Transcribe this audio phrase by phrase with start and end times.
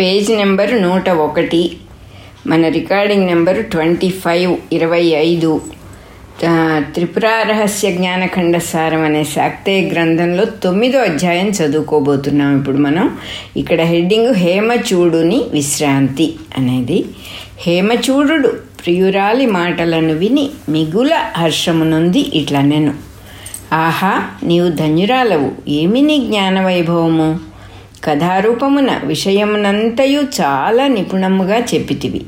[0.00, 1.76] Page number నూట ఒకటి.
[2.46, 5.60] మన రికార్డింగ్ నెంబర్ ట్వంటీ ఫైవ్ ఇరవై ఐదు.
[6.94, 13.18] త్రిపుర రహస్య జ్ఞానఖండ సారం అనే శాక్తేయ గ్రంథంలో తొమ్మిదో అధ్యాయం చదువుకోబోతున్నాం ఇప్పుడు మనం.
[13.56, 17.04] ఇక్కడ హెడ్డింగ్ హేమచూడుని విశ్రాంతి అనేది.
[17.58, 18.48] హేమచూడు
[18.80, 22.94] ప్రియురాలి మాటలను విని మిగుల హర్షమునుంది ఇట్లా నేను
[23.72, 24.14] ఆహా
[24.44, 25.50] నీవు ధన్యురాలవు.
[25.68, 27.49] ఏమి నీ జ్ఞానవైభవము?
[28.04, 32.20] కథారూపమున విషయమునంతయు చాలా నిపుణముగా చెప్పితివి.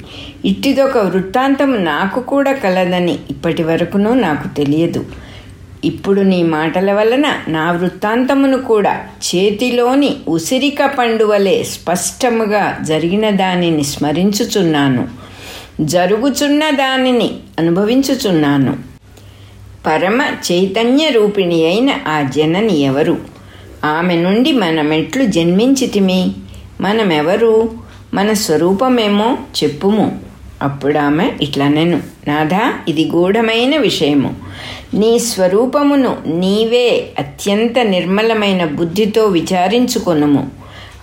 [0.45, 5.07] ఇట్టిదొక వృత్తాంతము నాకు కూడా కలదని ఇప్పటి వరకును నాకు తెలియదు.
[5.85, 15.09] ఇప్పుడు నీ మాటల వలన నా వృత్తాంతమును కూడా చేతిలోని ఉసిరిక పండువలే స్పష్టముగా జరిగిన దానిని స్మరించుచున్నాను.
[15.81, 18.77] జరుగుచున్న దానిని అనుభవించుచున్నాను.
[19.87, 23.32] పరమ చైతన్య రూపిణి అయిన ఆ జనని ఎవరు?
[23.85, 26.33] ఆమె నుండి మనమెట్లు జన్మించితిమి.
[26.81, 27.71] మనమెవరు?
[28.15, 30.21] మన స్వరూపమేమో చెప్పుము.
[30.63, 34.35] అప్పుడు ఆమె ఇట్లా నేను నాథా ఇది గూఢమైన విషయము.
[34.95, 40.51] నీ స్వరూపమును నీవే అత్యంత నిర్మలమైన బుద్ధితో విచారించుకొనుము.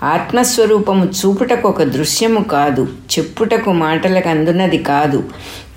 [0.03, 2.83] ఆత్మస్వరూపము చూపుటకు ఒక దృశ్యము కాదు.
[2.83, 5.23] చెప్పుటకు మాటలకు అందునది కాదు.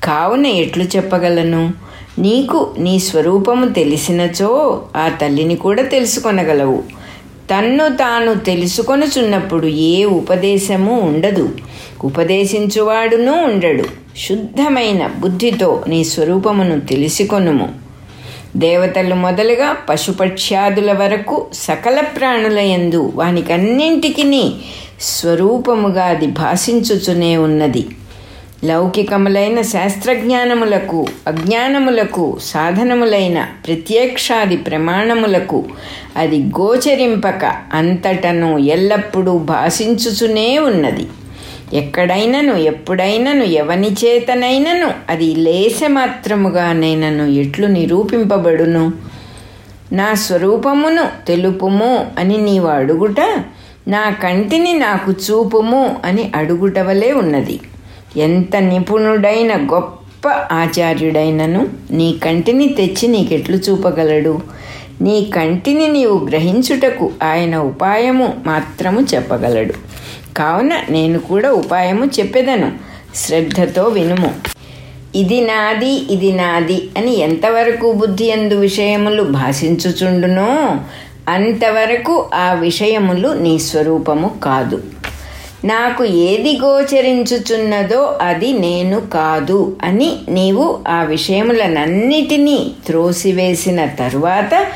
[0.05, 1.92] కావున ఎట్లు చెప్పగలను?
[2.19, 6.83] నీకు నీ స్వరూపము తెలిసినచో ఆ తల్లిని కూడా తెలుసుకొనగలవు.
[7.51, 11.49] తన్ను తాను తెలుసుకొనుచున్నప్పుడు ఏ ఉపదేశము ఉండదు.
[12.05, 13.85] ఉపదేశించువాడునూ ఉండడు.
[14.29, 17.69] శుద్ధమైన బుద్ధితో నీ స్వరూపమును తెలుసుకొనుము.
[18.57, 24.51] దేవతలు మొదలుగా పశుపక్ష్యాదుల వరకు సకల ప్రాణుల యందు వానికన్నింటికి
[25.01, 27.87] స్వరూపముగా అది భాషించుచునే ఉన్నది.
[28.65, 35.65] లౌకికములైన శాస్త్రజ్ఞానములకు అజ్ఞానములకు సాధనములైన ప్రత్యక్షాది ప్రమాణములకు
[36.17, 41.07] అది గోచరింపక అంతటను ఎల్లప్పుడూ భాషించుచునే ఉన్నది.
[41.73, 45.81] ఎక్కడైనను ఎప్పుడైనను ఎవని చేతనైనను అది లేస
[46.73, 48.93] నేనను ఎట్లు నిరూపింపబడును?
[49.93, 53.21] నా స్వరూపమును తెలుపుము అని నీవు అడుగుట
[53.89, 57.61] నా కంటిని నాకు చూపుము అని అడుగుటవలే ఉన్నది.
[58.17, 64.41] ఎంత నిపుణుడైన గొప్ప ఆచార్యుడైనను నీ కంటిని తెచ్చి నీకెట్లు చూపగలడు?
[65.01, 69.73] నీ కంటిని నీవు గ్రహించుటకు ఆయన ఉపాయము మాత్రము చెప్పగలడు.
[70.37, 72.73] కావున నేను కూడా ఉపాయము చెప్పెదను.
[73.17, 74.35] శ్రద్ధతో వినుము.
[75.15, 80.77] ఇది నాది ఇది నాది అని ఎంతవరకు బుద్ధి ఎందు విషయములు భాషించుచుండునో
[81.29, 84.83] అంతవరకు ఆ విషయములు నీ స్వరూపము కాదు.
[85.65, 94.67] నాకు ఏది గోచరించుచున్నదో అది నేను కాదు అని నీవు ఆ విషయములనన్నిటినీ త్రోసివేసిన తరువాత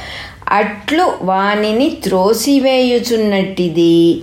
[0.49, 4.23] అట్లు వానిని త్రోసివేయుచున్నట్టిది.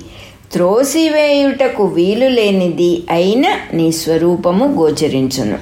[0.53, 5.57] త్రోసివేయుటకు వీలు లేనిది అయిన నీ స్వరూపము గోచరించును.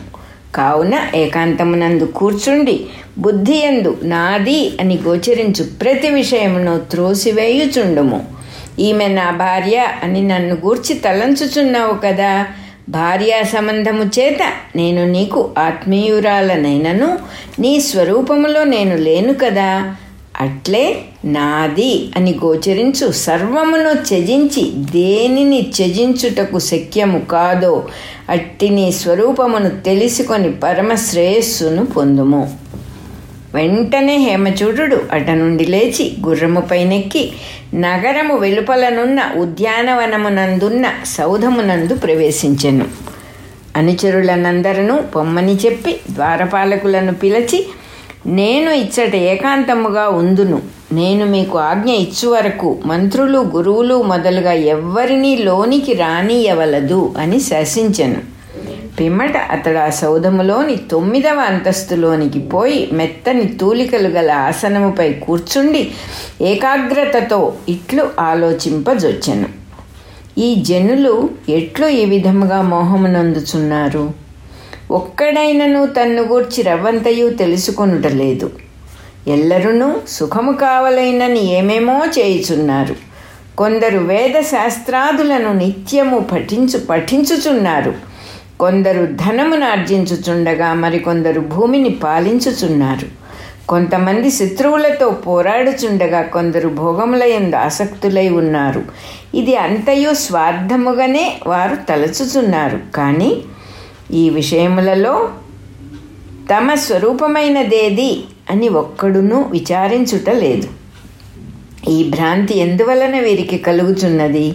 [0.56, 2.86] కావున ఏకాంతమునందు కూర్చుండి
[3.18, 8.41] బుద్ధియందు నాది అని గోచరించు ప్రతి విషయమును త్రోసివేయుచుండుము.
[8.82, 12.46] ఈమె నా భార్య అని నన్ను గూర్చి తలంచుచున్నావు కదా.
[12.90, 14.40] భార్యా సంబంధము చేత
[14.76, 17.20] నేను నీకు ఆత్మీయురాలనైనను
[17.60, 19.96] నీ స్వరూపములో నేను లేను కదా.
[20.42, 27.74] అట్లే నాది అని గోచరించు సర్వమును త్యజించి దేనిని త్యజించుటకు శక్యము కాదో
[28.30, 32.42] అట్టి నీ స్వరూపమును తెలుసుకొని పరమశ్రేయస్సును పొందుము.
[33.54, 37.32] వెంటనే హేమచూడు అట నుండి లేచి గుర్రముపైనెక్కి
[37.74, 42.86] నగరము వెలుపలనున్న ఉద్యానవనమునందున్న సౌధమునందు ప్రవేశించెను.
[43.76, 47.68] అనుచరులనందరను పొమ్మని చెప్పి ద్వారపాలకులను పిలిచి
[48.26, 50.62] నేను ఇచ్చట ఏకాంతముగా ఉందును.
[50.94, 58.31] నేను మీకు ఆజ్ఞ ఇచ్చు వరకు మంత్రులు గురువులు మొదలుగా ఎవ్వరినీ లోనికి రానియవలదు అని శాసించెను.
[59.02, 65.92] పిమ్మట అతడు ఆ సౌధములోని తొమ్మిదవ అంతస్తులోనికి పోయి మెత్తని తూలికలు గల ఆసనముపై కూర్చుండి
[66.42, 69.46] ఏకాగ్రతతో ఇట్లు ఆలోచింపజొచ్చెను.
[70.38, 74.12] ఈ జనులు ఎట్లు ఈ విధముగా మోహమునందుచున్నారు?
[74.92, 78.52] ఒక్కడైనను తన్ను గూర్చి రవ్వంతయు తెలుసుకొనుటలేదు.
[79.28, 82.96] ఎల్లరునూ సుఖము కావలైనని ఏమేమో చేయుచున్నారు.
[83.58, 88.11] కొందరు వేద శాస్త్రాదులను నిత్యము పఠించు పఠించుచున్నారు.
[88.62, 93.08] కొందరు ధనమును ఆర్జించుచుండగా మరికొందరు భూమిని పాలించుచున్నారు.
[93.70, 98.82] కొంతమంది శత్రువులతో పోరాడుచుండగా కొందరు భోగములయందు ఆసక్తులై ఉన్నారు.
[99.36, 102.80] ఇది అంతయు స్వార్థముగానే వారు తలచుచున్నారు.
[102.96, 103.32] కానీ
[104.14, 105.30] ఈ విషయములలో
[106.52, 108.12] తమ స్వరూపమైనదేది
[108.50, 110.68] అని ఒక్కడును విచారించుట లేదు.
[111.90, 114.48] ఈ భ్రాంతి ఎందువలన వీరికి కలుగుచున్నది?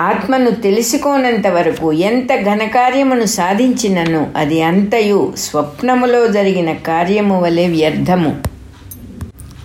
[0.00, 8.36] ఆత్మను తెలుసుకోనంత వరకు ఎంత ఘనకార్యమును సాధించినను అది అంతయు స్వప్నములో జరిగిన కార్యము వలె వ్యర్థము.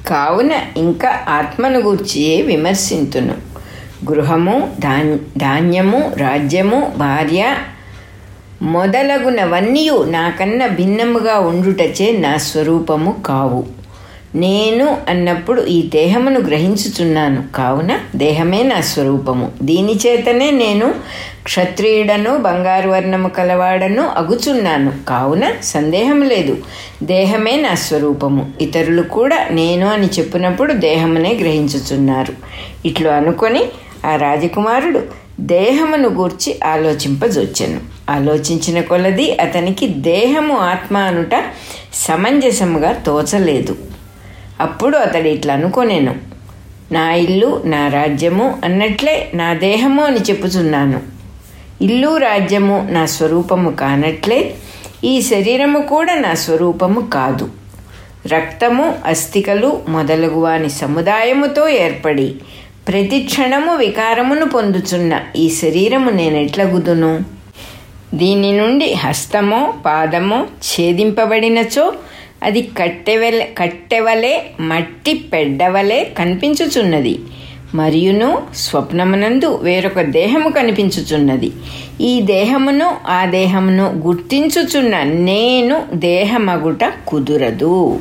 [0.08, 3.36] కావున ఇంకా ఆత్మను గూర్చియే విమర్శింతును.
[4.12, 4.74] గృహము
[5.38, 7.56] ధాన్యము రాజ్యము భార్య
[8.62, 13.75] మొదలగునవన్నీ నాకన్నా భిన్నముగా ఉండుటచే నా స్వరూపము కావు.
[14.36, 17.44] నేను అన్నప్పుడు ఈ దేహమును గ్రహించుచున్నాను.
[17.56, 19.52] కావున దేహమే నా స్వరూపము.
[19.62, 20.94] దీని చేతనే నేను
[21.44, 24.94] క్షత్రియుడను బంగారు వర్ణము కలవాడను అగుచున్నాను.
[25.10, 26.58] కావున సందేహం లేదు.
[27.04, 28.52] దేహమే నా స్వరూపము.
[28.62, 32.34] ఇతరులు కూడా నేను అని చెప్పినప్పుడు దేహమునే గ్రహించుచున్నారు.
[32.86, 33.66] ఇట్లు అనుకొని
[34.06, 35.02] ఆ రాజకుమారుడు
[35.40, 37.80] దేహమును గూర్చి ఆలోచింపజొచ్చెను.
[38.10, 41.44] ఆలోచించిన కొలది అతనికి దేహము ఆత్మ అనుట
[41.94, 43.95] సమంజసముగా తోచలేదు.
[44.62, 46.16] అప్పుడు అతడు ఇట్లా అనుకోనేను.
[46.92, 51.02] నా ఇల్లు నా రాజ్యము అన్నట్లే నా దేహము అని చెప్పుచున్నాను.
[51.82, 54.56] ఇల్లు రాజ్యము నా స్వరూపము కానట్లే
[55.04, 57.50] ఈ శరీరము కూడా నా స్వరూపము కాదు.
[58.28, 62.36] రక్తము అస్థికలు మొదలగు వాని సముదాయముతో ఏర్పడి
[62.88, 67.20] ప్రతి క్షణము వికారమును పొందుచున్న ఈ శరీరము నేనెట్లగుదును
[68.14, 71.94] దీని నుండి హస్తమో పాదమో ఛేదింపబడినచో
[72.46, 77.20] అది కట్టెవలే కట్టెవలే మట్టి పెడ్డవలే కనిపించుచున్నది.
[77.76, 81.52] మరియును స్వప్నమునందు వేరొక దేహము కనిపించుచున్నది.
[82.02, 88.00] ఈ దేహమును ఆ దేహమును గుర్తించుచున్న నేను దేహమగుట కుదురదు.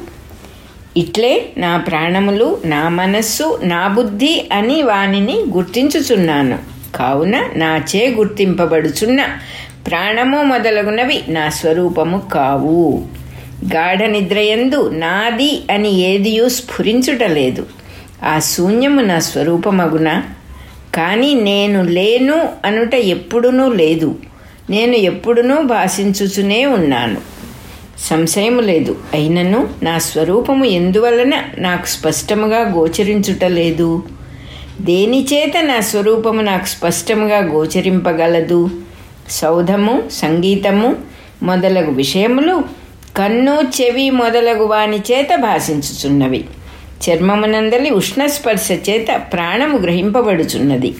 [0.96, 6.58] ఇట్లే నా ప్రాణములు నా మనస్సు నా బుద్ధి అని వానిని గుర్తించుచున్నాను.
[6.94, 9.20] కావున నాచే గుర్తింపబడుచున్న
[9.87, 13.02] ప్రాణము మొదలగునవి నా స్వరూపము కావు.
[13.73, 17.67] గాఢ నిద్రయందు నాది అని ఏదియూ స్ఫురించుటలేదు.
[18.25, 20.23] ఆ శూన్యము నా స్వరూపమగున?
[20.95, 24.17] కానీ నేను లేను అనుట ఎప్పుడునూ లేదు.
[24.71, 27.17] నేను ఎప్పుడునూ భాషించుచునే ఉన్నాను.
[27.99, 28.97] సంశయము లేదు.
[29.15, 34.03] అయినను నా స్వరూపము ఎందువలన నాకు స్పష్టముగా గోచరించుటలేదు?
[34.81, 38.71] దేనిచేత నా స్వరూపము నాకు స్పష్టముగా గోచరింపగలదు?
[39.31, 40.97] సౌధము సంగీతము
[41.43, 42.84] మొదలగు విషయములు
[43.17, 46.45] కన్ను చెవి మొదలగు వాని చేత భాషించుచున్నవి.
[47.05, 50.95] చర్మమునందలి ఉష్ణస్పర్శ చేత ప్రాణము గ్రహింపబడుచున్నది.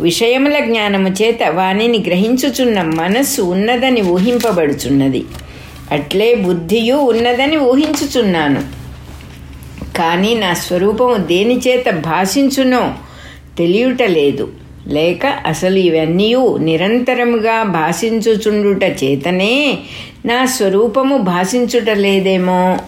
[0.00, 5.24] విషయముల జ్ఞానము చేత వానిని గ్రహించుచున్న మనస్సు ఉన్నదని ఊహింపబడుచున్నది.
[5.90, 8.62] అట్లే బుద్ధియు ఉన్నదని ఊహించుచున్నాను.
[9.98, 12.94] కానీ నా స్వరూపము దేనిచేత భాషించునో
[13.58, 14.48] తెలియటలేదు
[14.88, 19.78] లేక అసలు ఇవన్నీ నిరంతరముగా భాషించుచుండుట చేతనే
[20.26, 22.78] నా స్వరూపము భాషించుట లేదేమో?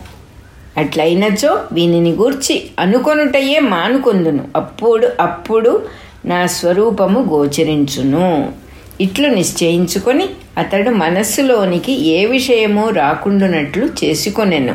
[0.77, 4.44] అట్లయినచో వీనిని గూర్చి అనుకొనుటయే మానుకొందును.
[4.56, 5.83] అప్పుడు అప్పుడు
[6.25, 8.53] నా స్వరూపము గోచరించును.
[9.00, 10.27] ఇట్లు నిశ్చయించుకొని
[10.59, 14.75] అతడు మనస్సులోనికి ఏ విషయమో రాకుండునట్లు చేసుకొనెను.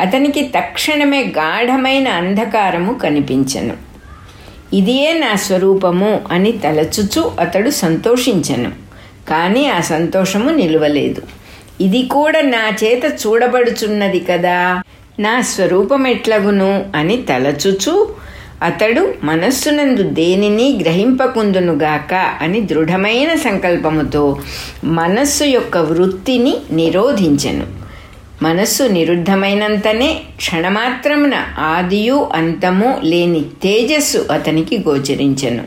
[0.00, 3.93] అతనికి తక్షణమే గాఢమైన అంధకారము కనిపించెను.
[4.74, 8.70] ఇదియే నా స్వరూపము అని తలచుచు అతడు సంతోషించను.
[9.28, 11.22] కానీ ఆ సంతోషము నిలువలేదు.
[11.80, 14.82] ఇది కూడా నా చేత చూడబడుచున్నది కదా.
[15.20, 18.14] నా స్వరూపం ఎట్లగును అని తలచుచు
[18.62, 24.38] అతడు మనస్సునందు దేనిని గ్రహింపకుందునుగాక అని దృఢమైన సంకల్పముతో
[24.84, 27.83] మనస్సు యొక్క వృత్తిని నిరోధించెను.
[28.42, 35.64] మనస్సు నిరుద్ధమైనంతనే క్షణమాత్రమున ఆదియు అంతము లేని తేజస్సు అతనికి గోచరించెను.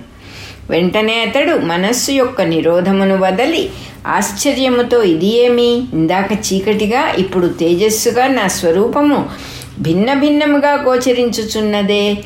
[0.69, 3.69] వెంటనే అతడు మనస్సు యొక్క నిరోధమును వదలి
[4.07, 9.29] ఆశ్చర్యముతో ఇది ఏమి ఇందాక చీకటిగా ఇప్పుడు తేజస్సుగా నా స్వరూపము
[9.79, 12.17] భిన్న భిన్నముగా గోచరించుచున్నదే.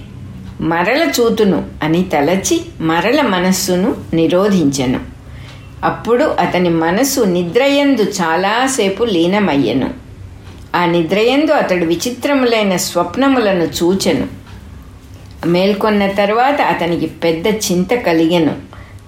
[0.62, 5.00] మరల చూతును అని తలచి మరల మనస్సును నిరోధించెను.
[5.84, 10.11] అప్పుడు అతని మనసు నిద్రయందు చాలాసేపు లీనమయ్యెను.
[10.76, 14.28] ఆ నిద్రయందు అతడు విచిత్రములైన స్వప్నములను చూచెను.
[15.46, 18.56] మేల్కొన్న తర్వాత అతనికి పెద్ద చింత కలిగెను.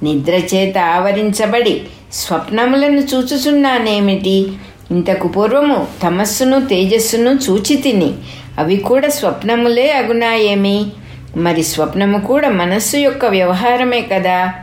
[0.03, 1.81] నిద్ర చేత ఆవరించబడి
[2.13, 4.47] స్వప్నములను చూచుచున్నానేమిటి?
[4.91, 8.13] ఇంతకు పూర్వము తమస్సును తేజస్సును చూచి తిని
[8.59, 10.85] అవి కూడా స్వప్నములే అగునాయేమి?
[11.37, 14.53] మరి స్వప్నము కూడా మనస్సు యొక్క వ్యవహారమే కదా?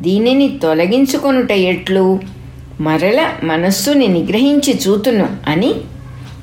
[0.00, 2.20] దీనిని తొలగించుకొనుట ఎట్లు?
[2.80, 5.74] మరల మనస్సుని నిగ్రహించి చూతును అని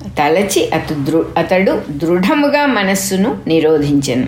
[0.08, 4.28] తలచి అతడు దృ అతడు దృఢముగా మనస్సును నిరోధించెను.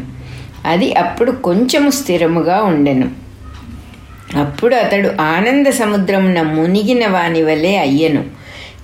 [0.65, 3.11] అది అప్పుడు కొంచెము స్థిరముగా ఉండెను.
[4.39, 8.23] అప్పుడు అతడు ఆనంద సముద్రమున మునిగిన వాని వలె అయ్యెను.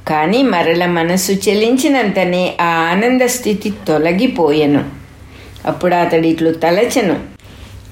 [0.07, 4.85] కానీ మరల మనస్సు చెలించినంతనే ఆ ఆనంద స్థితి తొలగిపోయెను.
[5.65, 7.19] అప్పుడు అతడు ఇట్లు తలచెను.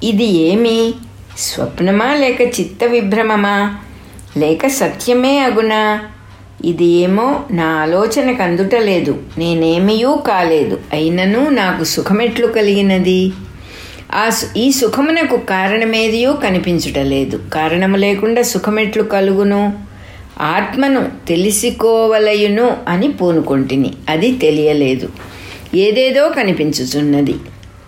[0.04, 0.94] ఇది ఏమి?
[1.38, 3.78] స్వప్నమా లేక చిత్త విభ్రమమా?
[4.38, 6.02] లేక సత్యమే అగునా?
[6.66, 10.80] ఇదేమో నా ఆలోచనకు అందుటలేదు నేనేమయూ కాలేదు.
[10.94, 13.32] అయినను నాకు సుఖమెట్లు కలిగినది.
[14.14, 19.74] ఆ సు- ఈ సుఖమునకు కారణమేదియో కనిపించుటలేదు కారణము లేకుండా సుఖమెట్లు కలుగును.
[20.42, 23.94] ఆత్మను తెలిసికోవలయును అని పూనుకొంటిని.
[24.10, 25.10] అది తెలియలేదు.
[25.76, 27.36] ఏదేదో కనిపించుచున్నది.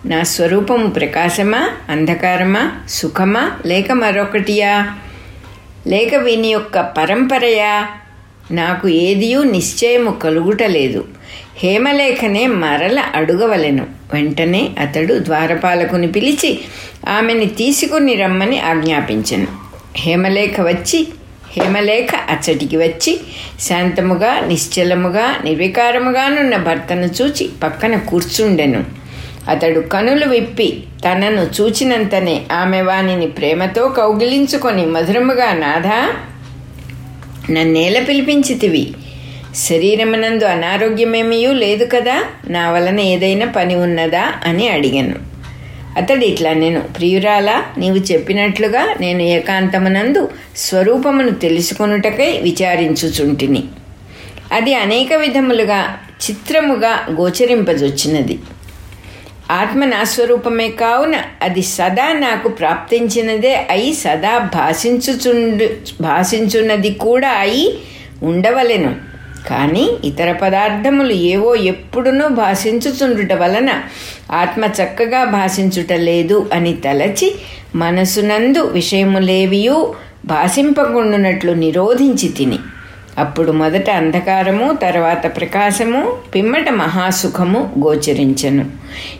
[0.06, 4.90] నా స్వరూపము ప్రకాశమా అంధకారమా సుఖమా లేక మరొకటియా?
[5.86, 7.86] లేక వీని యొక్క పరంపరయా?
[8.50, 11.04] నాకు ఏదియూ నిశ్చయము కలుగుటలేదు.
[11.58, 13.86] హేమలేఖనే మరల అడుగవలెను.
[14.14, 16.58] వెంటనే అతడు ద్వారపాలకుని పిలిచి
[17.08, 19.46] ఆమెని తీసుకుని రమ్మని ఆజ్ఞాపించెను.
[19.96, 21.08] హేమలేఖ వచ్చి
[21.52, 23.20] హేమలేఖ అచ్చటికి వచ్చి
[23.60, 28.84] శాంతముగా నిశ్చలముగా నిర్వికారముగానున్న భర్తను చూచి పక్కన కూర్చుండెను.
[29.48, 36.10] అతడు కనులు విప్పి తనను చూచినంతనే ఆమె వానిని ప్రేమతో కౌగిలించుకొని మధురముగా నాథా
[37.50, 38.94] నన్నేల పిలిపించితివి.
[39.56, 42.24] శరీరమునందు అనారోగ్యమేమీయూ లేదు కదా?
[42.48, 44.32] నా వలన ఏదైనా పని ఉన్నదా?
[44.44, 45.14] అని అడిగాను.
[45.96, 53.64] అతడు ఇట్లా నేను ప్రియురాలా నీవు చెప్పినట్లుగా నేను ఏకాంతమునందు స్వరూపమును తెలుసుకొనుటకై విచారించుచుంటిని.
[54.52, 55.98] అది అనేక విధములుగా
[56.30, 58.38] చిత్రముగా గోచరింపజొచ్చినది.
[59.50, 65.64] ఆత్మ నా స్వరూపమే కావున అది సదా నాకు ప్రాప్తించినదే అయి సదా భాషించుచుండు
[66.02, 67.78] భాషించున్నది కూడా అయి
[68.22, 68.96] ఉండవలెను.
[69.48, 73.70] కానీ ఇతర పదార్థములు ఏవో ఎప్పుడునూ భాషించుచుండుట వలన
[74.32, 77.34] ఆత్మ చక్కగా భాషించుట లేదు అని తలచి
[77.74, 82.58] మనసునందు విషయములేవియూ భాషింపకుండునట్లు నిరోధించి తిని.
[83.18, 88.70] అప్పుడు మొదట అంధకారము తర్వాత ప్రకాశము పిమ్మట మహాసుఖము గోచరించను.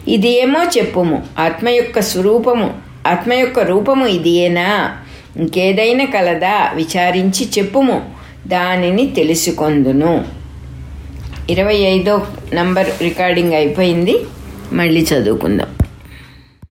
[0.08, 1.22] ఇది ఏమో చెప్పుము.
[1.38, 2.74] ఆత్మ యొక్క స్వరూపము
[3.06, 4.96] ఆత్మ యొక్క రూపము ఇదియేనా?
[5.36, 6.72] ఇంకేదైనా కలదా?
[6.74, 8.10] విచారించి చెప్పుము.
[8.46, 10.24] దానిని తెలుసుకొందును.
[11.50, 14.18] ఇరవై ఐదో నంబర్ రికార్డింగ్ అయిపోయింది.
[14.72, 15.75] మళ్ళీ చదువుకుందాం.